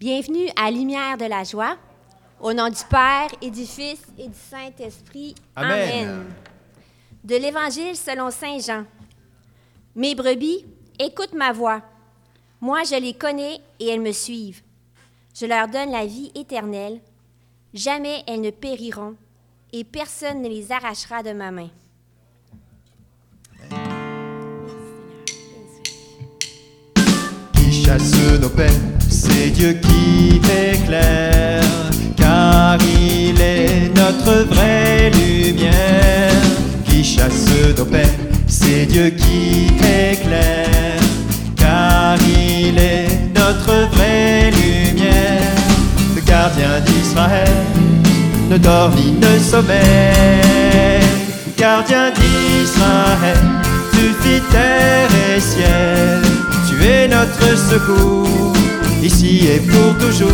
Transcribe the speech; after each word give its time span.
Bienvenue 0.00 0.48
à 0.56 0.70
Lumière 0.70 1.18
de 1.18 1.26
la 1.26 1.44
joie, 1.44 1.76
au 2.40 2.54
nom 2.54 2.70
du 2.70 2.82
Père 2.88 3.28
et 3.42 3.50
du 3.50 3.66
Fils 3.66 4.00
et 4.16 4.28
du 4.28 4.34
Saint-Esprit. 4.34 5.34
Amen. 5.54 6.24
De 7.22 7.36
l'Évangile 7.36 7.94
selon 7.94 8.30
Saint 8.30 8.58
Jean. 8.60 8.86
Mes 9.94 10.14
brebis, 10.14 10.64
écoute 10.98 11.34
ma 11.34 11.52
voix. 11.52 11.82
Moi, 12.62 12.82
je 12.84 12.98
les 12.98 13.12
connais 13.12 13.60
et 13.78 13.88
elles 13.88 14.00
me 14.00 14.12
suivent. 14.12 14.62
Je 15.38 15.44
leur 15.44 15.68
donne 15.68 15.90
la 15.90 16.06
vie 16.06 16.32
éternelle. 16.34 17.02
Jamais 17.74 18.24
elles 18.26 18.40
ne 18.40 18.48
périront 18.48 19.16
et 19.70 19.84
personne 19.84 20.40
ne 20.40 20.48
les 20.48 20.72
arrachera 20.72 21.22
de 21.22 21.32
ma 21.32 21.50
main. 21.50 21.68
Qui 27.54 27.84
chasse 27.84 28.14
nos 28.40 28.48
peines, 28.48 28.89
c'est 29.20 29.50
Dieu 29.50 29.72
qui 29.82 30.40
éclaire, 30.72 31.62
car 32.16 32.78
il 32.80 33.40
est 33.40 33.90
notre 33.94 34.46
vraie 34.52 35.10
lumière. 35.10 36.32
Qui 36.86 37.04
chasse 37.04 37.46
nos 37.76 37.84
peines, 37.84 38.26
c'est 38.46 38.86
Dieu 38.86 39.10
qui 39.10 39.66
éclaire, 40.12 41.00
car 41.56 42.16
il 42.26 42.78
est 42.78 43.08
notre 43.36 43.74
vraie 43.94 44.50
lumière. 44.50 45.54
Le 46.16 46.22
gardien 46.22 46.80
d'Israël 46.86 47.48
ne 48.50 48.56
dort 48.56 48.90
ni 48.96 49.12
ne 49.12 49.38
sommeille. 49.38 51.06
Gardien 51.58 52.10
d'Israël, 52.10 53.44
tu 53.92 54.04
fis 54.22 54.42
terre 54.50 55.10
et 55.28 55.40
ciel. 55.40 56.22
Tu 56.68 56.86
es 56.86 57.06
notre 57.08 57.48
secours, 57.70 58.54
ici 59.02 59.46
et 59.46 59.60
pour 59.60 59.96
toujours. 59.98 60.28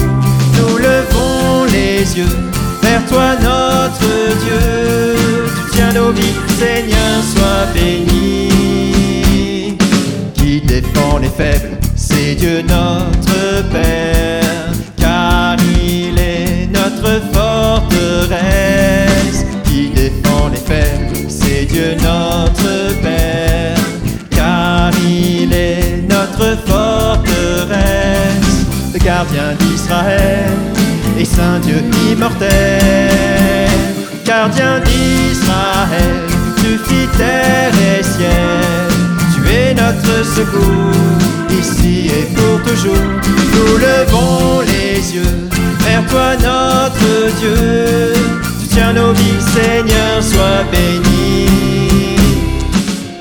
Nous 0.58 0.78
levons 0.78 1.64
les 1.70 2.16
yeux 2.16 2.36
vers 2.82 3.04
toi, 3.06 3.34
notre 3.40 4.00
Dieu. 4.44 5.16
Tu 5.66 5.70
tiens 5.72 5.92
nos 5.92 6.12
vies, 6.12 6.34
Seigneur, 6.58 7.22
sois 7.34 7.66
béni. 7.74 8.48
Qui 10.34 10.60
défend 10.60 11.18
les 11.18 11.28
faibles, 11.28 11.78
c'est 11.94 12.34
Dieu 12.34 12.62
notre 12.62 13.68
Père, 13.70 14.72
car 14.96 15.56
il 15.82 16.18
est 16.18 16.68
notre 16.72 17.20
forteresse. 17.32 18.40
Qui 19.64 19.90
défend 19.90 20.48
les 20.50 20.58
faibles, 20.58 21.16
c'est 21.28 21.64
Dieu 21.66 21.96
notre 22.02 22.55
gardien 29.06 29.54
d'Israël 29.60 30.50
et 31.16 31.24
Saint 31.24 31.60
Dieu 31.60 31.80
immortel. 32.10 33.70
Gardien 34.24 34.80
d'Israël, 34.80 36.16
tu 36.56 36.76
fis 36.86 37.06
terre 37.16 37.72
et 37.72 38.02
ciel. 38.02 38.90
Tu 39.32 39.48
es 39.48 39.74
notre 39.74 40.16
secours, 40.26 40.90
ici 41.60 42.08
et 42.08 42.26
pour 42.34 42.60
toujours. 42.68 43.06
Nous 43.54 43.76
levons 43.78 44.60
les 44.72 45.14
yeux 45.14 45.38
vers 45.86 46.04
toi, 46.08 46.34
notre 46.34 47.32
Dieu. 47.38 48.12
Tu 48.60 48.66
tiens 48.74 48.92
nos 48.92 49.12
vies, 49.12 49.40
Seigneur, 49.54 50.20
sois 50.20 50.64
béni. 50.72 51.46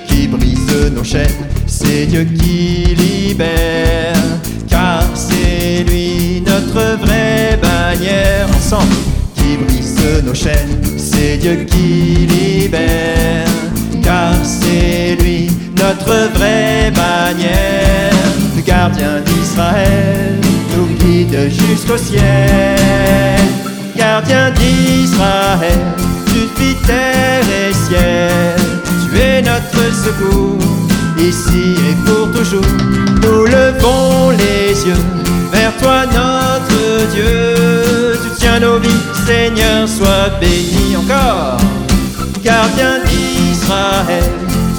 Qui 0.07 0.27
brise 0.27 0.91
nos 0.95 1.03
chaînes, 1.03 1.45
c'est 1.67 2.07
Dieu 2.07 2.23
qui 2.23 2.95
libère. 2.95 4.34
C'est 5.75 5.83
lui 5.83 6.41
notre 6.45 6.97
vraie 7.03 7.59
bannière. 7.61 8.47
Ensemble, 8.55 8.95
qui 9.35 9.57
brise 9.57 10.23
nos 10.23 10.33
chaînes, 10.33 10.81
c'est 10.97 11.35
Dieu 11.35 11.65
qui 11.69 12.27
libère. 12.27 13.45
Car 14.01 14.33
c'est 14.41 15.17
lui 15.21 15.51
notre 15.77 16.29
vraie 16.33 16.91
bannière. 16.91 18.13
Le 18.55 18.61
gardien 18.61 19.19
d'Israël 19.25 20.39
nous 20.77 20.87
guide 20.95 21.49
jusqu'au 21.49 21.97
ciel. 21.97 23.41
Gardien 23.97 24.51
d'Israël, 24.51 25.81
tu 26.27 26.47
fis 26.55 26.75
terre 26.87 27.43
et 27.67 27.73
ciel. 27.73 28.55
Tu 29.11 29.19
es 29.19 29.41
notre 29.41 29.93
secours, 29.93 30.57
ici 31.19 31.75
et 31.89 31.95
pour 32.05 32.31
toujours. 32.31 33.24
Levons 33.85 34.31
les 34.31 34.87
yeux 34.87 35.05
vers 35.51 35.75
toi, 35.77 36.05
notre 36.05 37.13
Dieu. 37.13 38.17
Tu 38.23 38.29
tiens 38.39 38.59
nos 38.59 38.79
vies, 38.79 38.89
Seigneur, 39.27 39.87
sois 39.87 40.29
béni 40.41 40.97
encore. 40.97 41.59
Gardien 42.43 42.99
d'Israël, 43.05 44.23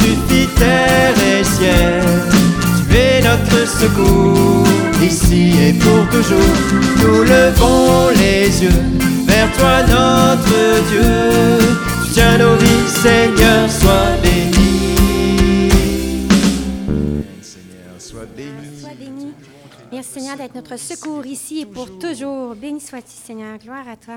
tu 0.00 0.08
fis 0.28 0.48
terre 0.56 1.14
et 1.24 1.44
ciel. 1.44 2.02
Tu 2.88 2.96
es 2.96 3.22
notre 3.22 3.68
secours, 3.68 4.64
ici 5.00 5.52
et 5.68 5.72
pour 5.74 6.08
toujours. 6.08 6.56
Nous 7.00 7.22
levons 7.22 8.08
les 8.16 8.64
yeux 8.64 8.82
vers 9.26 9.52
toi, 9.56 9.82
notre 9.88 10.82
Dieu. 10.90 11.58
Tu 12.04 12.12
tiens 12.12 12.38
nos 12.38 12.56
vies, 12.56 12.88
Seigneur, 12.88 13.70
sois 13.70 14.16
béni. 14.20 14.25
Seigneur 20.18 20.38
d'être 20.38 20.54
notre 20.54 20.78
secours 20.78 21.26
ici 21.26 21.60
et 21.60 21.66
pour 21.66 21.98
toujours. 21.98 22.54
Béni 22.54 22.80
sois-tu 22.80 23.10
Seigneur. 23.10 23.58
Gloire 23.58 23.86
à 23.86 23.96
toi. 23.96 24.14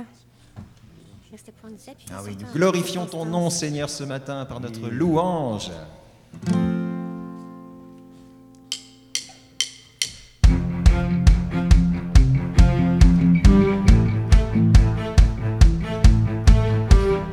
Merci 1.29 1.45
de 1.47 1.51
pouvoir 1.51 1.73
nous 1.73 1.91
appuyer 1.91 2.13
Ah 2.15 2.21
oui, 2.23 2.37
nous 2.39 2.53
glorifions 2.53 3.05
ton 3.05 3.25
nom, 3.25 3.49
Seigneur, 3.49 3.89
ce 3.89 4.05
matin 4.05 4.45
par 4.45 4.61
notre 4.61 4.87
louange. 4.87 5.69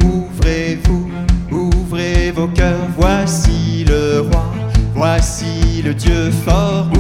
Ouvrez-vous, 0.03 1.09
ouvrez 1.53 2.33
vos 2.33 2.49
cœurs, 2.49 2.89
voici 2.97 3.85
le 3.85 4.23
roi, 4.23 4.53
voici 4.93 5.83
le 5.83 5.95
Dieu 5.95 6.33
fort. 6.33 6.96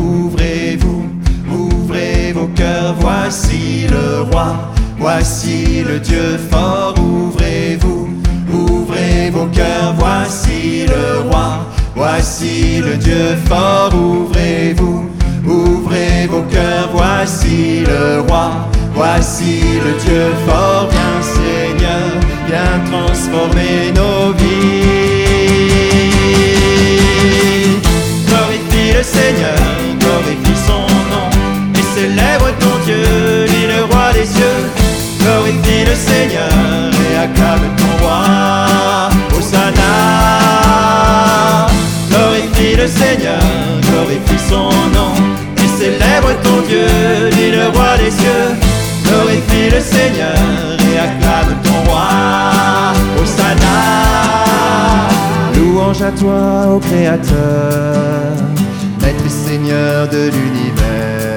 Voici 2.99 3.87
le 3.89 4.23
roi, 4.31 4.55
voici 4.99 5.83
le 5.87 5.99
Dieu 5.99 6.39
fort. 6.51 6.95
Ouvrez-vous, 6.99 8.09
ouvrez 8.53 9.31
vos 9.31 9.47
cœurs, 9.47 9.95
voici 9.99 10.87
le 10.87 11.29
roi, 11.31 11.67
voici 11.95 12.81
le 12.81 12.97
Dieu 12.97 13.37
fort. 13.49 13.93
Ouvrez-vous, 13.95 15.11
ouvrez 15.47 16.27
vos 16.31 16.43
cœurs, 16.43 16.91
voici 16.93 17.85
le 17.87 18.21
roi, 18.29 18.51
voici 18.95 19.61
le 19.85 19.93
Dieu 20.05 20.33
fort. 20.47 20.89
Viens 20.91 21.23
Seigneur, 21.23 22.09
viens 22.47 22.81
transformer 22.91 23.93
nos 23.95 24.33
vies. 24.33 25.27
Glorifie 28.27 28.93
le 28.97 29.03
Seigneur, 29.03 29.66
Glorifie 35.47 35.85
le 35.85 35.95
Seigneur 35.95 36.91
et 37.09 37.17
acclame 37.17 37.61
ton 37.77 38.05
roi, 38.05 38.27
Hosanna. 39.39 39.93
Glorifie 42.11 42.75
le 42.77 42.89
Seigneur, 42.89 43.39
glorifie 43.83 44.43
son 44.49 44.71
nom, 44.93 45.15
et 45.57 45.69
célèbre 45.81 46.33
ton 46.43 46.63
Dieu, 46.67 46.89
lui 47.37 47.53
le 47.53 47.69
roi 47.69 47.97
des 47.97 48.11
cieux. 48.11 48.57
Glorifie 49.05 49.71
le 49.73 49.81
Seigneur 49.81 50.37
et 50.81 50.99
acclame 50.99 51.55
ton 51.63 51.91
roi, 51.91 52.09
Hosanna. 53.23 53.79
Louange 55.55 56.03
à 56.03 56.11
toi, 56.11 56.75
ô 56.75 56.81
Créateur, 56.81 58.33
Maître 59.01 59.25
et 59.25 59.49
Seigneur 59.49 60.09
de 60.09 60.29
l'univers. 60.29 61.36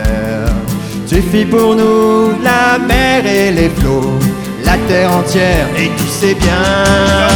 Tu 1.09 1.23
fis 1.23 1.43
pour 1.43 1.75
nous 1.75 2.33
la 2.43 2.77
mer 2.77 3.25
et 3.25 3.49
les 3.51 3.69
flots, 3.69 4.19
la 4.63 4.77
terre 4.87 5.11
entière 5.11 5.67
et 5.75 5.89
tous 5.97 6.07
ses 6.21 6.35
biens. 6.35 7.27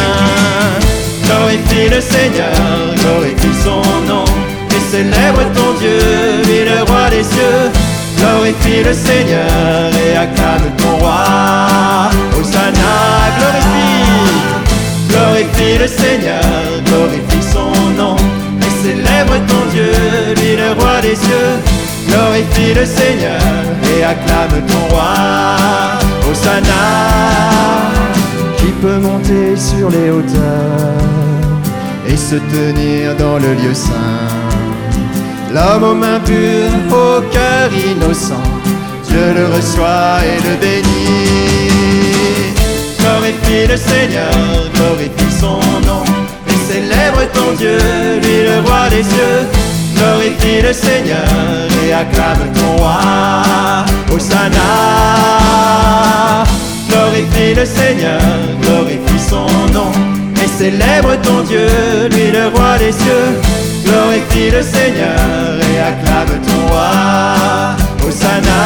Glorifie 1.25 1.90
le 1.90 2.00
Seigneur, 2.00 2.54
glorifie 3.02 3.58
son 3.64 3.81
nom, 4.08 4.25
et 4.70 4.92
célèbre 4.92 5.42
ton 5.56 5.74
Dieu, 5.80 5.98
lui 6.46 6.70
le 6.70 6.84
roi 6.84 7.10
des 7.10 7.24
cieux. 7.24 7.72
Glorifie 8.20 8.84
le 8.84 8.94
Seigneur 8.94 9.90
et 10.06 10.18
acclame 10.18 10.70
ton 10.78 10.98
roi. 10.98 12.12
Hosanna, 12.40 12.94
glorifie. 13.40 14.38
Glorifie 15.10 15.80
le 15.80 15.88
Seigneur, 15.88 16.44
glorifie 16.86 17.48
son 17.52 17.72
nom, 18.00 18.18
et 18.62 18.88
célèbre 18.88 19.34
ton 19.48 19.66
Dieu, 19.72 19.92
lui 20.36 20.58
le 20.58 20.80
roi 20.80 21.02
des 21.02 21.16
cieux. 21.16 21.73
Glorifie 22.07 22.73
le 22.73 22.85
Seigneur 22.85 23.41
et 23.91 24.03
acclame 24.03 24.65
ton 24.67 24.94
roi. 24.94 25.13
Hosanna, 26.29 26.83
qui 28.57 28.71
peut 28.81 29.00
monter 29.00 29.55
sur 29.55 29.89
les 29.89 30.09
hauteurs 30.09 31.13
et 32.07 32.17
se 32.17 32.35
tenir 32.35 33.15
dans 33.17 33.38
le 33.38 33.53
lieu 33.53 33.73
saint. 33.73 34.27
L'homme 35.53 35.83
aux 35.83 35.94
mains 35.94 36.19
pures, 36.19 36.71
au 36.89 37.21
cœur 37.31 37.69
innocent, 37.91 38.50
Dieu 39.07 39.33
le 39.35 39.45
reçoit 39.55 40.17
et 40.25 40.39
le 40.47 40.55
bénit. 40.57 42.13
Glorifie 43.00 43.67
le 43.67 43.77
Seigneur, 43.77 44.31
glorifie 44.73 45.39
son 45.39 45.59
nom, 45.88 46.03
et 46.47 46.73
célèbre 46.73 47.21
ton 47.33 47.53
Dieu, 47.57 47.77
lui 48.23 48.44
le 48.47 48.67
roi 48.67 48.89
des 48.89 49.03
cieux. 49.03 49.73
Glorifie 49.95 50.62
le 50.62 50.74
Seigneur 50.74 51.68
et 51.86 51.94
acclame 51.94 52.51
ton 52.54 52.78
roi. 52.78 53.01
Hosanna. 54.13 55.04
Glorifie 56.90 57.54
le 57.56 57.66
Seigneur, 57.66 58.22
glorifie 58.62 59.19
son 59.19 59.48
nom, 59.74 59.92
et 60.44 60.48
célèbre 60.48 61.16
ton 61.22 61.42
Dieu, 61.42 61.68
lui 62.12 62.31
le 62.31 62.48
roi 62.48 62.78
des 62.78 62.92
cieux. 62.92 63.30
Glorifie 63.86 64.51
le 64.51 64.62
Seigneur 64.62 65.60
et 65.60 65.80
acclame 65.80 66.39
ton 66.42 66.68
roi. 66.72 67.75
Hosanna. 68.07 68.62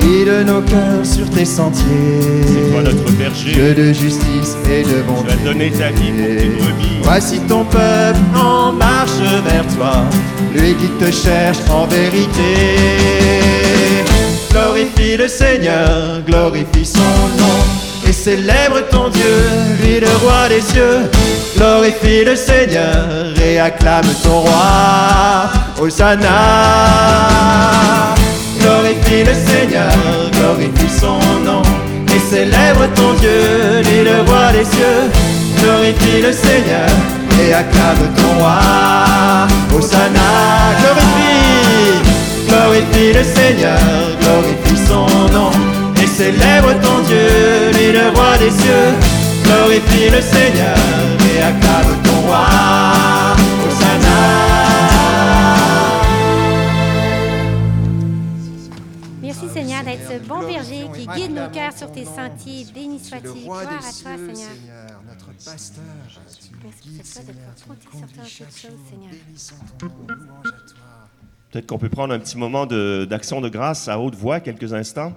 Guide 0.00 0.46
nos 0.46 0.62
cœurs 0.62 1.04
tes 1.36 1.44
sentiers. 1.44 1.84
C'est 2.46 2.70
toi 2.72 2.82
notre 2.82 3.12
berger. 3.12 3.52
Dieu 3.52 3.74
de 3.74 3.92
justice 3.92 4.56
et 4.70 4.82
de 4.82 5.02
bonté. 5.02 5.28
Tu 5.28 5.32
as 5.32 5.36
donné 5.44 5.70
ta 5.70 5.90
vie 5.90 6.10
pour 6.10 6.26
tes 6.26 6.48
brebis. 6.48 6.98
Voici 7.02 7.38
ton 7.40 7.64
peuple 7.64 8.18
en 8.34 8.72
marche 8.72 9.20
vers 9.44 9.66
toi, 9.76 10.04
lui 10.54 10.74
qui 10.74 10.88
te 10.98 11.10
cherche 11.10 11.58
en 11.70 11.86
vérité. 11.86 12.54
Glorifie 14.50 15.16
le 15.18 15.28
Seigneur, 15.28 16.22
glorifie 16.26 16.86
son 16.86 17.28
nom, 17.38 17.58
et 18.08 18.12
célèbre 18.12 18.80
ton 18.90 19.10
Dieu, 19.10 19.36
lui 19.82 20.00
le 20.00 20.08
roi 20.22 20.48
des 20.48 20.62
cieux. 20.62 21.10
Glorifie 21.56 22.24
le 22.24 22.34
Seigneur 22.36 23.34
et 23.44 23.58
acclame 23.60 24.06
ton 24.22 24.40
roi. 24.40 25.50
Hosanna. 25.78 26.30
Glorifie 28.66 29.22
le 29.22 29.32
Seigneur, 29.32 29.92
glorifie 30.32 30.90
son 31.00 31.20
nom, 31.44 31.62
et 32.12 32.18
célèbre 32.18 32.88
ton 32.96 33.12
Dieu, 33.20 33.80
lui 33.84 34.02
le 34.02 34.28
roi 34.28 34.50
des 34.50 34.64
cieux. 34.64 35.02
Glorifie 35.62 36.20
le 36.20 36.32
Seigneur 36.32 36.90
et 37.40 37.54
acclame 37.54 38.12
ton 38.16 38.40
roi. 38.40 38.58
Hosanna, 39.72 40.30
glorifie, 40.80 41.94
glorifie 42.48 43.12
le 43.12 43.22
Seigneur, 43.22 43.78
glorifie 44.20 44.82
son 44.88 45.06
nom, 45.32 45.52
et 46.02 46.08
célèbre 46.08 46.72
ton 46.82 46.98
Dieu, 47.06 47.70
lui 47.72 47.92
le 47.92 48.08
roi 48.16 48.36
des 48.40 48.50
cieux. 48.50 48.90
Glorifie 49.44 50.10
le 50.10 50.20
Seigneur 50.20 50.76
et 51.30 51.38
acclame 51.40 51.94
ton 52.02 52.20
roi. 52.26 52.46
Bon 60.26 60.40
berger 60.40 60.88
qui 60.94 61.06
guide 61.06 61.32
nos 61.32 61.48
cœurs 61.50 61.72
sur 61.76 61.90
tes 61.92 62.04
sentiers. 62.04 62.66
Béni 62.74 62.98
Tu 62.98 63.04
es 63.06 63.08
sois-tu. 63.08 63.40
Gloire 63.44 63.60
à 63.60 63.64
toi, 63.66 63.80
cieux, 63.92 64.04
Seigneur. 64.16 64.34
Seigneur, 64.34 65.02
notre 65.08 65.44
pasteur. 65.44 65.84
Tu 66.40 66.48
nous 66.52 66.70
guides, 66.82 67.02
tu 67.02 67.88
conduis 67.88 68.18
chaque. 68.24 68.70
Peut-être 71.50 71.66
qu'on 71.66 71.78
peut 71.78 71.88
prendre 71.88 72.12
un 72.12 72.18
petit 72.18 72.36
moment 72.36 72.66
de- 72.66 73.06
d'action 73.08 73.40
de, 73.40 73.48
grâce 73.48 73.88
à 73.88 73.98
haute 73.98 74.14
voix, 74.14 74.40
quelques 74.40 74.72
instants. 74.74 75.12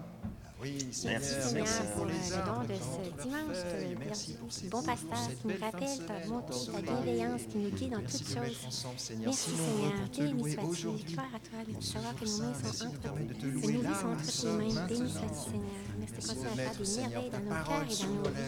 Oui, 0.62 0.78
Seigneur, 0.92 1.22
Merci 1.22 1.34
Seigneur 1.36 1.54
merci 1.54 1.82
pour 1.84 1.94
pour 1.96 2.06
le 2.06 2.12
les 2.12 2.30
don 2.30 2.36
arbres 2.36 2.68
de 2.68 2.74
ce 2.74 3.24
dimanche, 3.24 3.58
Merci 4.00 4.34
pour 4.34 4.52
ces 4.52 4.68
bon 4.68 4.84
pasteur 4.84 5.18
qui 5.42 5.48
nous 5.48 5.58
rappelle 5.58 6.06
ta 6.06 6.20
ton 6.20 6.42
ta 6.42 6.82
bienveillance 6.82 7.42
qui 7.50 7.58
nous 7.60 7.70
guide 7.70 7.92
dans 7.92 8.00
Merci 8.00 8.24
toutes 8.26 8.36
choses. 8.36 8.84
Merci 9.20 9.52
Seigneur, 9.52 10.12
te 10.12 10.22
béni 10.22 10.52
sois-tu. 10.52 10.88
Gloire 11.14 11.28
à 11.34 11.40
toi 11.40 11.60
de 11.66 11.82
savoir 11.82 12.16
que 12.16 12.26
nos 12.26 12.38
mains 12.40 12.54
merci 12.62 12.78
sont 12.78 12.86
nous 12.86 12.92
entre 12.92 13.00
te 13.00 13.40
que 13.40 13.48
nos 13.48 13.80
vies 13.80 13.96
sont 13.96 14.08
entre 14.10 14.24
nous 14.26 14.72
tes 14.72 14.74
mains. 14.74 14.86
Béni 14.88 15.10
sois-tu 15.10 15.40
Seigneur. 15.40 15.86
Merci 15.98 16.14
de 16.14 16.20
Merci 16.20 16.28
continuer 16.28 16.50
à 16.50 16.56
faire 16.56 16.76
des 16.76 16.98
merveilles 16.98 17.30
dans 17.30 17.40
nos 17.40 17.50
cœurs 17.50 17.84
et 17.84 17.96
dans 17.96 18.10
nos 18.10 18.24
vies. 18.24 18.40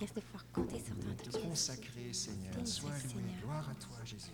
Laisse 0.00 0.14
de 0.14 0.20
pouvoir 0.20 0.44
compter 0.52 0.78
sur 0.84 0.94
toi 1.30 1.50
en 1.50 1.54
Seigneur. 1.54 2.54
Sois 2.64 2.90
loué. 2.90 3.22
Gloire 3.44 3.68
à 3.70 3.74
toi, 3.74 3.98
Jésus. 4.04 4.32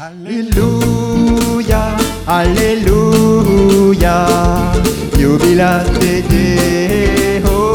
Alléluia, 0.00 1.96
Alléluia, 2.26 4.24
jubilate 5.18 6.24
Deo. 6.30 7.74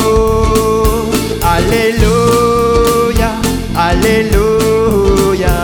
Alléluia, 1.44 3.30
Alléluia, 3.76 5.56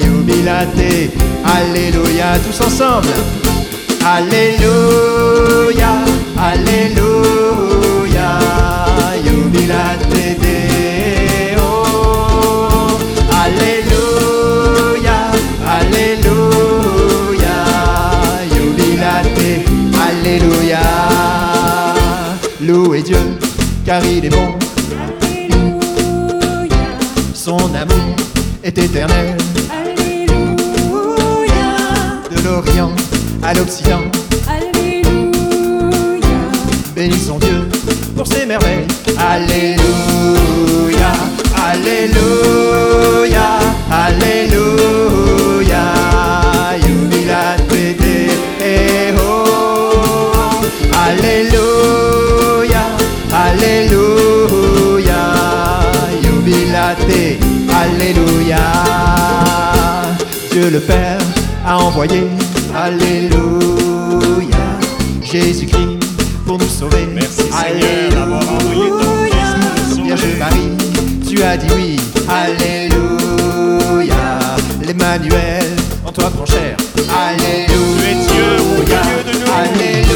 jubilate, 0.00 1.10
Alléluia, 1.44 2.38
tous 2.46 2.60
ensemble. 2.64 3.08
Alléluia, 4.04 5.90
Alléluia, 6.38 7.67
car 23.88 24.04
il 24.04 24.22
est 24.26 24.28
bon. 24.28 24.54
Son 27.32 27.56
amour 27.56 28.16
est 28.62 28.76
éternel. 28.76 29.34
De 32.30 32.44
l'Orient 32.44 32.90
à 33.42 33.54
l'Occident, 33.54 34.02
bénissons 36.94 37.38
Dieu 37.38 37.66
pour 38.14 38.26
ses 38.26 38.44
merveilles. 38.44 38.86
Alléluia, 39.16 39.78
Alléluia, 41.56 43.48
Alléluia, 43.90 45.27
Alléluia. 57.80 58.56
Dieu 60.50 60.68
le 60.70 60.80
Père 60.80 61.18
a 61.64 61.78
envoyé, 61.78 62.24
Alléluia, 62.74 64.56
Jésus-Christ 65.22 65.98
pour 66.44 66.58
nous 66.58 66.68
sauver. 66.68 67.06
Merci 67.14 67.42
Seigneur 67.42 68.10
d'avoir 68.10 68.42
envoyé 68.42 68.90
ton 68.90 69.24
Fils 69.24 69.54
pour 69.90 69.98
nous 69.98 70.04
Vierge. 70.04 70.22
Marie, 70.38 70.70
tu 71.28 71.42
as 71.42 71.56
dit 71.56 71.68
oui, 71.76 71.96
Alléluia. 72.28 74.16
L'Emmanuel, 74.84 75.76
en 76.04 76.10
toi 76.10 76.30
prend 76.30 76.46
chair, 76.46 76.76
Alléluia. 77.16 77.68
Tu 77.68 78.04
es 78.04 78.14
Dieu 78.26 78.50
au 78.58 78.80
milieu 78.80 79.22
de 79.24 79.32
nous. 79.38 79.52
Alléluia, 79.52 80.07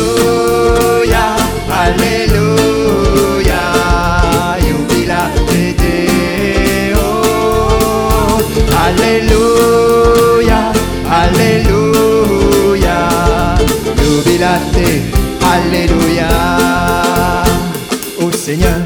Seigneur, 18.53 18.81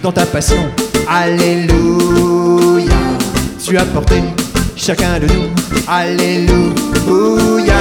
dans 0.00 0.12
ta 0.12 0.24
passion, 0.24 0.64
Alléluia, 1.08 2.94
tu 3.60 3.76
as 3.76 3.84
porté 3.84 4.22
chacun 4.76 5.18
de 5.18 5.26
nous, 5.26 5.50
Alléluia, 5.88 7.74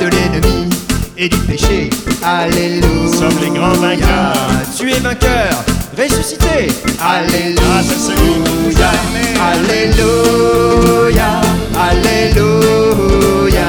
de 0.00 0.06
l'ennemi 0.06 0.70
et 1.18 1.28
du 1.28 1.36
péché, 1.40 1.90
Alléluia. 2.24 2.88
Nous 2.88 3.12
sommes 3.12 3.38
les 3.42 3.50
grands 3.50 3.74
vainqueurs. 3.74 4.32
Tu 4.74 4.90
es 4.90 4.98
vainqueur, 5.00 5.62
ressuscité, 5.94 6.72
Alléluia. 7.04 7.82
Alléluia, 9.52 11.42
Alléluia, 11.90 13.66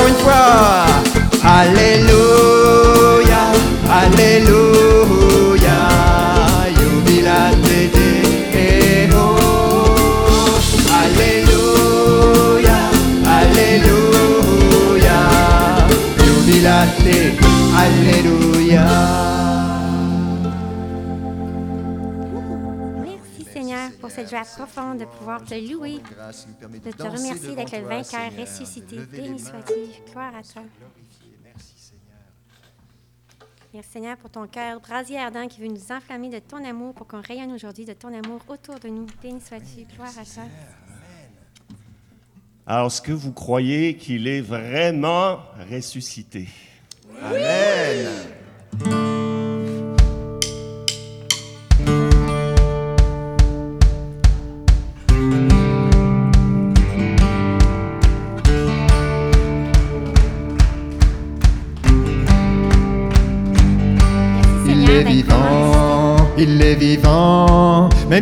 Alléluia. 0.00 0.86
Encore 1.42 1.66
une 2.06 2.19
Profonde 24.44 24.98
de 24.98 25.04
pouvoir 25.04 25.44
te 25.44 25.54
louer, 25.54 25.98
de 25.98 26.90
te 26.92 27.02
remercier 27.02 27.54
d'être 27.54 27.76
le 27.76 27.86
vainqueur 27.86 28.30
ressuscité. 28.38 28.96
Béni 29.10 29.38
sois-tu. 29.38 30.10
Gloire 30.10 30.34
à 30.34 30.42
toi. 30.42 30.62
glorifier. 30.78 31.38
Merci 31.44 31.74
Seigneur. 31.76 32.18
Merci 33.72 33.90
Seigneur 33.90 34.16
pour 34.16 34.30
ton 34.30 34.46
cœur 34.46 34.80
brasier 34.80 35.18
ardent 35.18 35.46
qui 35.48 35.60
veut 35.60 35.68
nous 35.68 35.92
enflammer 35.92 36.30
de 36.30 36.38
ton 36.38 36.64
amour 36.64 36.94
pour 36.94 37.06
qu'on 37.06 37.20
rayonne 37.20 37.52
aujourd'hui 37.52 37.84
de 37.84 37.92
ton 37.92 38.08
amour 38.08 38.40
autour 38.48 38.78
de 38.78 38.88
nous. 38.88 39.06
Béni 39.22 39.40
sois-tu. 39.40 39.84
Gloire 39.94 40.10
à 40.18 40.24
toi. 40.24 40.44
Alors, 42.66 42.86
est-ce 42.86 43.02
que 43.02 43.12
vous 43.12 43.32
croyez 43.32 43.96
qu'il 43.96 44.28
est 44.28 44.42
vraiment 44.42 45.40
ressuscité? 45.70 46.48
Amen. 47.22 48.29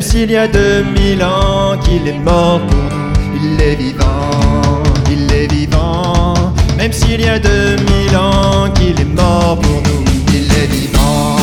S'il 0.09 0.31
y 0.31 0.37
a 0.37 0.49
2000 0.49 1.23
ans 1.23 1.77
qu'il 1.85 2.09
est 2.09 2.19
mort 2.19 2.61
pour 2.67 2.85
nous. 2.93 3.13
Il 3.43 3.61
est 3.61 3.75
vivant, 3.75 4.83
il 5.11 5.31
est 5.31 5.53
vivant, 5.53 6.35
même 6.79 6.93
s'il 6.93 7.21
y 7.21 7.29
a 7.29 7.39
2000 7.39 8.17
ans 8.17 8.71
qu'il 8.75 8.99
est 8.99 9.13
mort 9.21 9.59
pour 9.61 9.83
nous. 9.87 10.05
Il 10.33 10.47
est 10.61 10.69
vivant, 10.77 11.37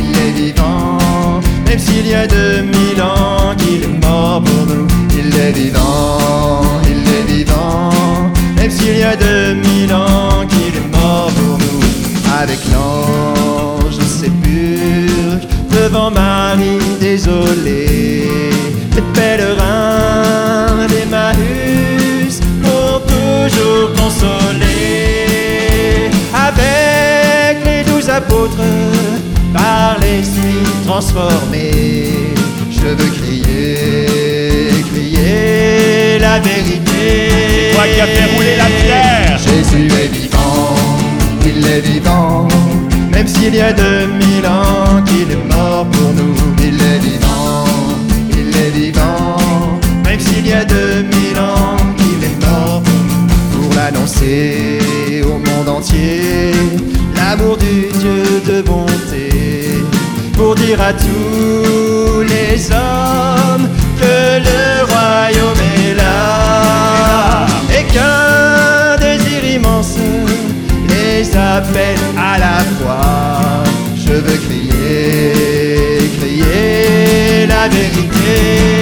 il 0.00 0.16
est 0.16 0.32
vivant, 0.42 1.40
même 1.66 1.78
s'il 1.80 2.06
y 2.06 2.14
a 2.14 2.26
2000 2.28 3.02
ans 3.02 3.56
qu'il 3.58 3.82
est 3.82 4.06
mort 4.06 4.42
pour 4.44 4.64
nous. 4.72 4.86
Il 5.18 5.36
est 5.36 5.50
vivant, 5.50 6.62
il 6.84 7.00
est 7.16 7.26
vivant, 7.34 7.90
même 8.56 8.70
s'il 8.70 8.98
y 8.98 9.02
a 9.02 9.16
2000 9.16 9.92
ans 9.92 10.46
qu'il 10.48 10.74
est 10.80 10.90
mort 10.96 11.32
pour 11.36 11.58
nous. 11.58 11.80
Avec 12.40 12.60
l'ange 12.72 13.98
sépulcre, 13.98 15.48
devant 15.72 16.10
Marie 16.10 16.78
désolée, 17.00 17.87
apôtres, 28.18 28.68
par 29.52 29.96
l'esprit 30.00 30.64
transformé, 30.84 31.70
je 32.70 32.88
veux 32.98 33.10
crier, 33.20 34.82
crier 34.90 36.18
la 36.18 36.40
vérité. 36.40 37.02
C'est 37.30 37.74
toi 37.74 37.84
qui 37.94 38.00
as 38.00 38.06
fait 38.06 38.28
rouler 38.34 38.56
la 38.56 38.70
pierre. 38.80 39.38
Jésus 39.38 39.86
est 40.02 40.12
vivant, 40.18 40.74
il 41.46 41.64
est 41.66 41.80
vivant, 41.80 42.48
même 43.12 43.28
s'il 43.28 43.54
y 43.54 43.60
a 43.60 43.72
2000 43.72 44.46
ans 44.46 45.02
qu'il 45.06 45.30
est 45.36 45.44
mort 45.54 45.86
pour 45.86 46.10
nous. 46.18 46.34
Il 46.58 46.76
est 46.92 47.00
vivant, 47.08 47.64
il 48.30 48.48
est 48.64 48.72
vivant, 48.80 49.36
même 50.04 50.20
s'il 50.20 50.46
y 50.46 50.52
a 50.52 50.64
2000 50.64 51.38
ans 51.38 51.76
qu'il 51.98 52.20
est 52.30 52.38
mort 52.44 52.82
pour 52.82 53.00
nous. 53.10 53.26
Pour 53.54 53.74
l'annoncer 53.76 54.80
au 55.24 55.38
monde 55.38 55.68
entier, 55.68 56.57
l'amour 57.38 57.56
du 57.56 57.88
Dieu 57.98 58.40
de 58.46 58.62
bonté, 58.62 59.28
pour 60.34 60.54
dire 60.54 60.80
à 60.80 60.92
tous 60.92 62.22
les 62.22 62.70
hommes 62.70 63.68
que 64.00 64.38
le 64.48 64.84
royaume 64.84 65.62
est 65.84 65.94
là 65.94 67.46
et 67.70 67.84
qu'un 67.84 68.96
désir 69.00 69.44
immense 69.56 69.96
les 70.88 71.36
appelle 71.36 71.98
à 72.16 72.38
la 72.38 72.58
foi. 72.78 73.64
Je 73.96 74.12
veux 74.14 74.38
crier, 74.46 76.10
crier 76.18 77.46
la 77.46 77.68
vérité. 77.68 78.77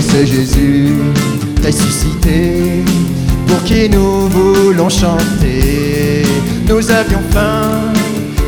C'est 0.00 0.26
Jésus 0.26 0.94
ressuscité, 1.64 2.82
pour 3.46 3.62
qui 3.64 3.88
nous 3.88 4.28
voulons 4.28 4.88
chanter. 4.88 6.22
Nous 6.68 6.90
avions 6.90 7.22
faim 7.30 7.92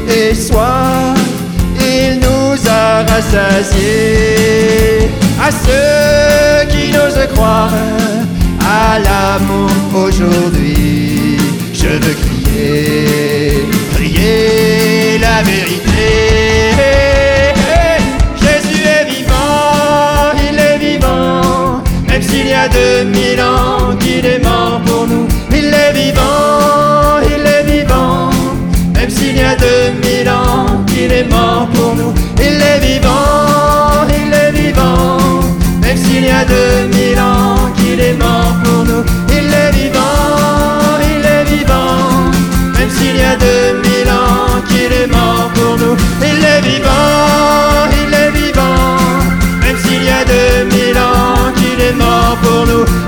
et 0.08 0.34
soif, 0.34 1.18
il 1.78 2.20
nous 2.20 2.68
a 2.68 3.02
rassasiés. 3.02 4.30
À 5.40 5.50
ceux 5.50 6.68
qui 6.70 6.92
n'osent 6.92 7.26
croire 7.34 7.72
à 8.60 8.98
l'amour 8.98 9.70
aujourd'hui, 10.06 11.36
je 11.72 11.88
veux 11.88 12.16
crier, 12.24 13.64
crier 13.94 15.18
la 15.18 15.42
vérité. 15.42 16.41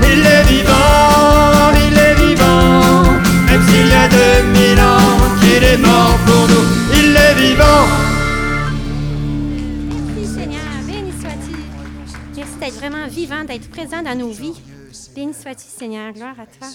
Il 0.01 0.25
est 0.25 0.43
vivant, 0.43 1.71
il 1.87 1.97
est 1.97 2.15
vivant, 2.15 3.03
même 3.47 3.61
s'il 3.67 3.87
y 3.87 3.93
a 3.93 4.07
2000 4.07 4.79
ans 4.79 5.39
qu'il 5.39 5.63
est 5.63 5.77
mort 5.77 6.17
pour 6.25 6.47
nous. 6.47 6.65
Il 6.93 7.15
est 7.15 7.33
vivant. 7.35 7.87
Merci 10.15 10.33
Seigneur, 10.33 10.61
béni 10.87 11.11
sois-tu. 11.19 11.55
Merci 12.35 12.57
d'être 12.59 12.75
vraiment 12.75 13.07
vivant, 13.07 13.43
d'être 13.43 13.69
présent 13.69 14.01
dans 14.01 14.17
nos 14.17 14.31
vies. 14.31 14.59
Béni 15.15 15.33
sois-tu 15.33 15.65
Seigneur, 15.67 16.13
gloire 16.13 16.39
à 16.39 16.45
toi. 16.45 16.67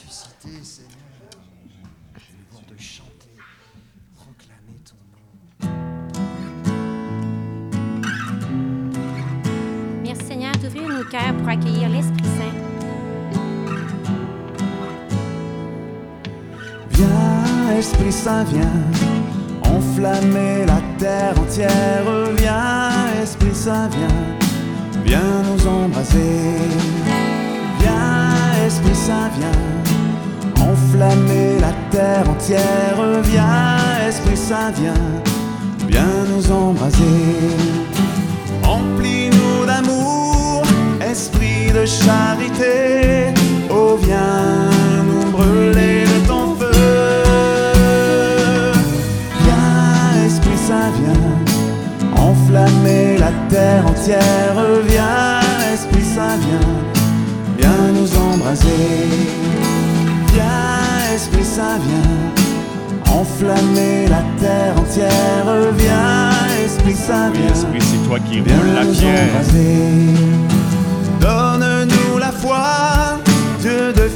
Merci 10.04 10.26
Seigneur 10.26 10.52
d'ouvrir 10.56 10.88
nos 10.88 11.04
cœurs 11.04 11.36
pour 11.38 11.48
accueillir 11.48 11.88
l'Esprit 11.88 12.19
Esprit 17.78 18.12
Saint, 18.12 18.44
viens 18.44 19.10
enflammer 19.64 20.66
la 20.66 20.80
terre 20.98 21.34
entière. 21.38 22.04
Viens, 22.36 23.22
Esprit 23.22 23.54
Saint, 23.54 23.88
viens, 23.88 25.02
viens 25.04 25.42
nous 25.46 25.66
embraser. 25.66 26.58
Viens, 27.80 28.66
Esprit 28.66 28.94
Saint, 28.94 29.30
viens 29.38 30.70
enflammer 30.70 31.58
la 31.60 31.72
terre 31.90 32.28
entière. 32.28 33.22
Viens, 33.24 34.08
Esprit 34.08 34.36
Saint, 34.36 34.72
viens, 34.72 34.94
viens 35.88 36.24
nous 36.34 36.52
embraser. 36.52 37.56
Remplis-nous 38.62 39.66
d'amour, 39.66 40.62
esprit 41.00 41.72
de 41.72 41.84
charité. 41.86 43.32
Oh, 43.70 43.96
viens 44.00 44.69
terre 53.80 53.86
entière. 53.90 54.54
Viens, 54.88 55.40
Esprit 55.72 56.04
Saint, 56.04 56.36
viens, 56.38 56.68
viens 57.58 57.92
nous 57.94 58.16
embraser. 58.18 58.68
Viens, 60.32 61.14
Esprit 61.14 61.44
Saint, 61.44 61.78
viens 61.86 63.14
enflammer 63.20 64.06
la 64.08 64.22
terre 64.40 64.74
entière. 64.78 65.72
Viens, 65.76 66.30
Esprit 66.64 66.94
Saint, 66.94 67.30
Oui, 67.32 67.38
viens. 67.42 67.52
Esprit, 67.52 67.80
c'est 67.80 68.08
toi 68.08 68.18
qui 68.20 68.40
Viens 68.40 68.56
roule 68.58 68.74
la 68.74 68.84
nous 68.84 68.92
pierre. 68.92 69.28
embraser. 69.30 70.14
Donne-nous 71.20 72.18
la 72.18 72.32
foi, 72.32 73.18
Dieu 73.60 73.92
de 73.92 74.08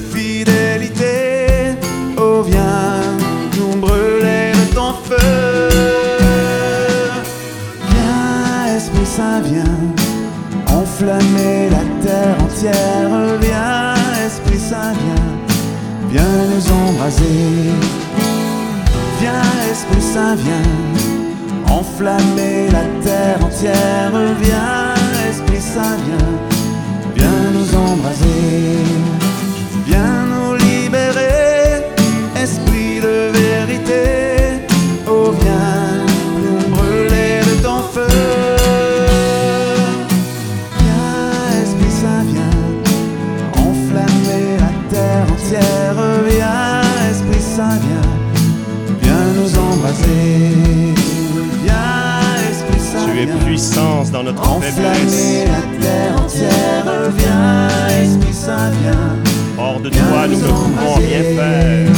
Tu 53.07 53.21
es 53.21 53.27
puissance 53.45 54.11
dans 54.11 54.23
notre 54.23 54.43
faiblesse. 54.61 55.45
la 55.47 55.63
terre 55.81 56.23
entière. 56.23 56.85
Viens, 57.17 57.69
Esprit 58.03 58.33
Saint, 58.33 58.71
viens. 58.83 59.17
Hors 59.59 59.81
de 59.81 59.89
toi, 59.91 60.27
nous 60.29 60.39
ne 60.39 60.43
pouvons 60.43 60.95
rien 60.95 61.23
faire. 61.37 61.93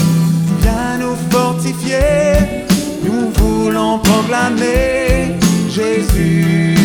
Viens 0.61 0.99
nous 1.01 1.17
fortifier. 1.31 2.67
Nous 3.05 3.31
voulons 3.35 3.99
proclamer 3.99 5.37
Jésus, 5.69 6.76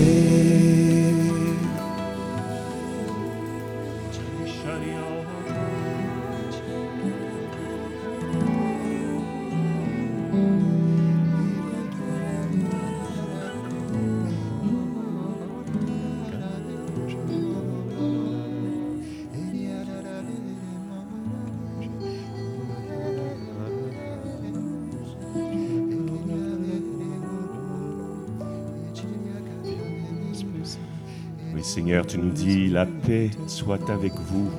embraser. 0.00 0.39
Tu 32.10 32.18
nous 32.18 32.30
dis, 32.30 32.68
la 32.68 32.86
paix 32.86 33.30
soit 33.46 33.88
avec 33.88 34.12
vous. 34.14 34.50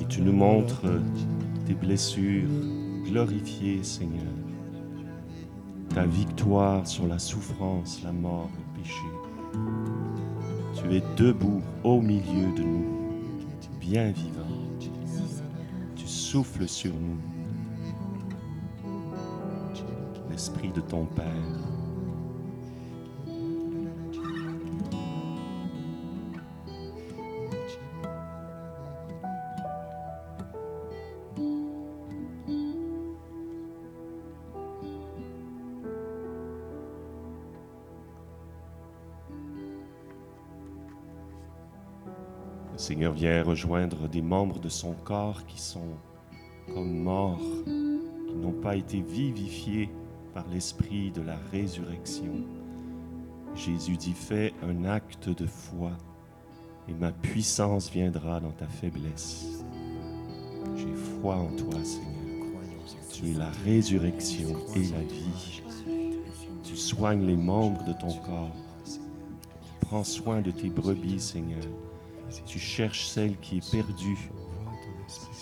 Et 0.00 0.04
tu 0.04 0.22
nous 0.22 0.32
montres 0.32 0.86
tes 1.66 1.74
blessures 1.74 2.48
glorifiées, 3.06 3.82
Seigneur. 3.82 4.32
Ta 5.92 6.06
victoire 6.06 6.86
sur 6.86 7.08
la 7.08 7.18
souffrance, 7.18 8.00
la 8.04 8.12
mort, 8.12 8.50
le 8.56 8.80
péché. 8.80 9.02
Tu 10.74 10.94
es 10.94 11.02
debout 11.16 11.60
au 11.82 12.00
milieu 12.00 12.54
de 12.56 12.62
nous, 12.62 12.86
bien 13.80 14.12
vivant. 14.12 14.46
Tu 15.96 16.06
souffles 16.06 16.68
sur 16.68 16.92
nous. 16.92 17.18
L'esprit 20.30 20.70
de 20.70 20.80
ton 20.80 21.04
Père. 21.04 21.79
Seigneur 42.80 43.12
vient 43.12 43.42
rejoindre 43.42 44.08
des 44.08 44.22
membres 44.22 44.58
de 44.58 44.70
son 44.70 44.94
corps 45.04 45.44
qui 45.44 45.60
sont 45.60 45.98
comme 46.74 47.02
morts, 47.02 47.38
qui 47.66 48.34
n'ont 48.34 48.58
pas 48.62 48.74
été 48.74 49.02
vivifiés 49.02 49.90
par 50.32 50.48
l'esprit 50.48 51.10
de 51.10 51.20
la 51.20 51.36
résurrection. 51.52 52.32
Jésus 53.54 53.98
dit, 53.98 54.14
fais 54.14 54.54
un 54.62 54.86
acte 54.86 55.28
de 55.28 55.44
foi 55.44 55.90
et 56.88 56.94
ma 56.94 57.12
puissance 57.12 57.90
viendra 57.90 58.40
dans 58.40 58.52
ta 58.52 58.66
faiblesse. 58.66 59.62
J'ai 60.74 60.94
foi 61.20 61.34
en 61.34 61.48
toi, 61.48 61.84
Seigneur. 61.84 62.08
Tu 63.12 63.32
es 63.32 63.34
la 63.34 63.50
résurrection 63.66 64.56
et 64.74 64.84
la 64.84 65.02
vie. 65.02 65.62
Tu 66.64 66.76
soignes 66.78 67.26
les 67.26 67.36
membres 67.36 67.84
de 67.84 67.92
ton 67.92 68.14
corps. 68.20 68.56
Prends 69.80 70.04
soin 70.04 70.40
de 70.40 70.50
tes 70.50 70.70
brebis, 70.70 71.20
Seigneur. 71.20 71.66
Tu 72.46 72.58
cherches 72.58 73.06
celle 73.06 73.36
qui 73.38 73.58
est 73.58 73.70
perdue. 73.70 74.30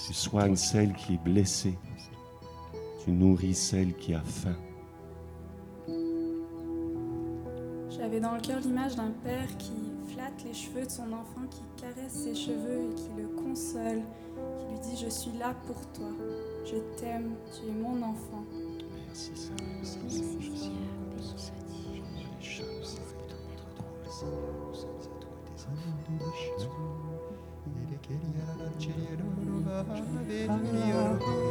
Tu 0.06 0.14
soignes 0.14 0.56
celle 0.56 0.94
qui 0.94 1.14
est 1.14 1.22
blessée. 1.22 1.78
Tu 3.04 3.10
nourris 3.10 3.54
celle 3.54 3.94
qui 3.96 4.14
a 4.14 4.20
faim. 4.20 4.56
J'avais 7.90 8.20
dans 8.20 8.34
le 8.34 8.40
cœur 8.40 8.60
l'image 8.60 8.96
d'un 8.96 9.10
père 9.22 9.48
qui 9.58 9.72
flatte 10.12 10.44
les 10.44 10.54
cheveux 10.54 10.86
de 10.86 10.90
son 10.90 11.12
enfant, 11.12 11.46
qui 11.50 11.62
caresse 11.80 12.12
ses 12.12 12.34
cheveux 12.34 12.90
et 12.90 12.94
qui 12.94 13.08
le 13.18 13.28
console, 13.28 14.02
qui 14.58 14.72
lui 14.72 14.78
dit 14.80 15.04
Je 15.04 15.10
suis 15.10 15.32
là 15.38 15.54
pour 15.66 15.80
toi, 15.92 16.10
je 16.64 16.76
t'aime, 16.98 17.34
tu 17.52 17.68
es 17.68 17.72
mon 17.72 18.02
enfant. 18.02 18.44
Merci, 19.06 19.32
Seigneur. 19.34 19.68
Thank 30.46 30.72
you. 30.72 31.47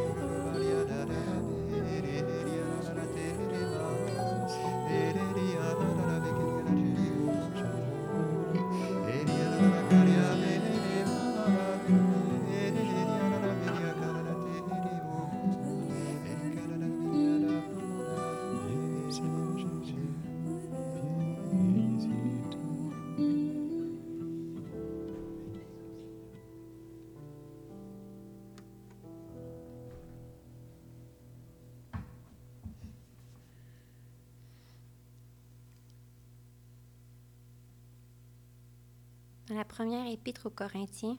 La 39.58 39.65
première 39.65 40.06
épître 40.08 40.46
aux 40.46 40.52
Corinthiens, 40.52 41.17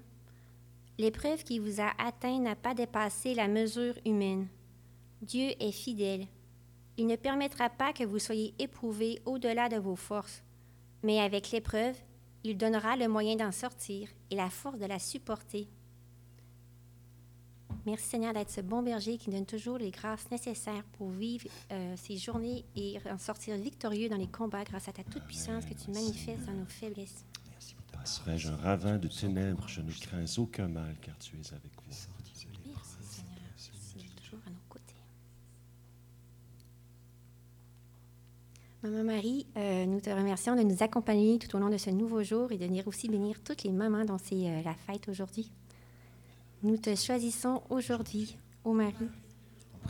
l'épreuve 0.97 1.43
qui 1.43 1.59
vous 1.59 1.81
a 1.81 1.91
atteint 1.99 2.39
n'a 2.39 2.55
pas 2.55 2.73
dépassé 2.73 3.35
la 3.35 3.49
mesure 3.49 3.95
humaine. 4.07 4.47
Dieu 5.23 5.51
est 5.61 5.73
fidèle. 5.73 6.27
Il 6.97 7.07
ne 7.07 7.17
permettra 7.17 7.69
pas 7.69 7.93
que 7.93 8.05
vous 8.05 8.21
soyez 8.21 8.55
éprouvés 8.59 9.21
au-delà 9.27 9.69
de 9.69 9.77
vos 9.77 9.97
forces, 9.97 10.43
mais 11.03 11.21
avec 11.21 11.51
l'épreuve, 11.51 11.97
il 12.45 12.57
donnera 12.57 12.97
le 12.97 13.09
moyen 13.09 13.35
d'en 13.35 13.51
sortir 13.51 14.09
et 14.31 14.37
la 14.37 14.51
force 14.51 14.79
de 14.79 14.87
la 14.87 15.01
supporter. 15.01 15.69
Merci 17.87 18.07
Seigneur 18.07 18.35
d'être 18.35 18.51
ce 18.51 18.61
bon 18.61 18.83
berger 18.83 19.19
qui 19.19 19.31
donne 19.31 19.47
toujours 19.47 19.79
les 19.79 19.91
grâces 19.91 20.31
nécessaires 20.31 20.85
pour 20.93 21.11
vivre 21.11 21.49
euh, 21.73 21.95
ces 21.97 22.17
journées 22.17 22.65
et 22.77 22.99
en 23.11 23.19
sortir 23.19 23.57
victorieux 23.57 24.09
dans 24.09 24.17
les 24.17 24.27
combats 24.27 24.65
grâce 24.65 24.89
à 24.89 24.93
ta 24.93 25.03
toute-puissance 25.03 25.65
que 25.65 25.75
tu 25.75 25.91
manifestes 25.91 26.47
dans 26.47 26.53
nos 26.53 26.67
faiblesses. 26.67 27.25
Passerai-je 28.09 28.49
un 28.49 28.57
ravin 28.57 28.97
de 28.97 29.07
ténèbres, 29.07 29.69
je 29.69 29.83
ne 29.83 29.93
crains 29.93 30.25
aucun 30.39 30.67
mal, 30.67 30.97
car 31.03 31.15
tu 31.19 31.37
es 31.37 31.53
avec 31.53 31.73
moi. 31.77 31.95
Merci 32.65 32.97
Seigneur, 33.03 33.51
tu 33.59 33.99
es 34.01 34.23
toujours 34.23 34.41
à 34.47 34.51
nos 34.51 34.57
côtés. 34.71 34.95
Maman 38.83 39.05
Marie, 39.05 39.47
euh, 39.59 39.85
nous 39.85 40.01
te 40.01 40.09
remercions 40.09 40.57
de 40.57 40.63
nous 40.63 40.83
accompagner 40.83 41.39
tout 41.39 41.55
au 41.55 41.59
long 41.59 41.69
de 41.69 41.77
ce 41.77 41.91
nouveau 41.91 42.23
jour 42.23 42.51
et 42.51 42.57
de 42.57 42.65
venir 42.65 42.89
aussi 42.89 43.11
bénir 43.11 43.43
toutes 43.45 43.65
les 43.65 43.73
mamans 43.73 44.07
dont 44.07 44.17
c'est 44.17 44.49
euh, 44.49 44.63
la 44.63 44.73
fête 44.73 45.07
aujourd'hui. 45.11 45.51
Nous 46.63 46.79
te 46.79 46.95
choisissons 46.95 47.63
aujourd'hui, 47.69 48.39
ô 48.65 48.73
Marie, 48.73 49.11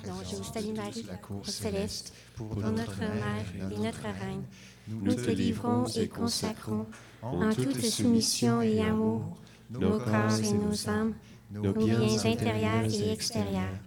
dont 0.04 0.24
je 0.28 0.34
vous 0.34 0.42
salue 0.42 0.74
Marie, 0.74 1.06
au 1.30 1.44
céleste, 1.44 2.12
pour 2.34 2.56
notre 2.56 2.98
Mère 2.98 3.70
et 3.70 3.78
notre 3.78 4.02
Reine. 4.02 4.42
Nous 4.88 5.14
te 5.14 5.30
livrons 5.30 5.84
et 5.96 6.08
consacrons 6.08 6.86
en 7.22 7.52
toute 7.52 7.80
soumission 7.80 8.62
et 8.62 8.80
amour 8.80 9.36
nos 9.70 9.98
corps 9.98 10.38
et 10.42 10.52
nos 10.52 10.88
âmes, 10.88 11.14
nos 11.52 11.72
biens 11.72 12.24
intérieurs 12.24 12.84
et 12.90 13.12
extérieurs, 13.12 13.78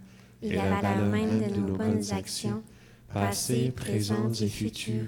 et 0.42 0.54
la 0.54 0.80
valeur 0.80 1.08
même 1.08 1.40
de 1.40 1.60
nos 1.60 1.76
bonnes 1.76 2.12
actions, 2.12 2.62
passées, 3.12 3.72
présentes 3.74 4.40
et 4.40 4.48
futures, 4.48 5.06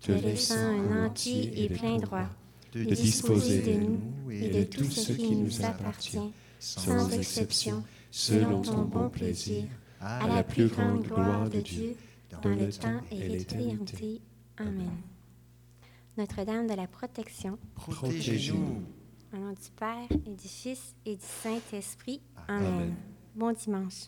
te 0.00 0.12
laissant 0.12 0.56
un 0.56 1.06
entier 1.06 1.64
et 1.64 1.68
plein 1.68 1.98
droit 1.98 2.28
de 2.72 2.84
disposer 2.94 3.62
de 3.62 3.80
nous 3.80 4.30
et 4.30 4.48
de 4.48 4.64
tout 4.64 4.84
ce 4.84 5.12
qui 5.12 5.36
nous 5.36 5.64
appartient, 5.64 6.32
sans 6.58 7.10
exception, 7.12 7.84
selon 8.10 8.62
ton 8.62 8.82
bon 8.82 9.08
plaisir, 9.08 9.64
à 10.00 10.26
la 10.26 10.42
plus 10.42 10.66
grande 10.66 11.02
gloire 11.02 11.48
de 11.48 11.60
Dieu, 11.60 11.96
dans 12.42 12.50
le 12.50 12.70
temps 12.70 13.00
et 13.10 13.28
l'éternité. 13.28 14.20
Amen. 14.58 14.90
Notre-Dame 16.16 16.66
de 16.66 16.74
la 16.74 16.86
protection, 16.86 17.58
Protégez-nous. 17.74 18.82
au 19.32 19.36
nom 19.36 19.50
du 19.50 19.70
Père 19.76 20.06
et 20.10 20.34
du 20.34 20.48
Fils 20.48 20.94
et 21.04 21.16
du 21.16 21.22
Saint-Esprit. 21.42 22.22
Amen. 22.48 22.94
Bon 23.34 23.52
dimanche. 23.52 24.06